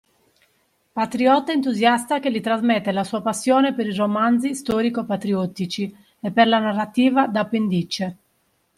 Patriota 0.95 1.51
entusiasta 1.53 2.19
che 2.19 2.31
gli 2.31 2.41
trasmette 2.41 2.91
la 2.91 3.03
sua 3.03 3.21
passione 3.21 3.75
per 3.75 3.85
i 3.85 3.93
romanzi 3.95 4.55
storico-patriottici 4.55 5.95
e 6.19 6.31
per 6.31 6.47
la 6.47 6.57
narrativa 6.57 7.27
d’appendice 7.27 8.17